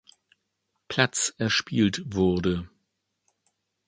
[0.87, 2.67] Platz erspielt wurde.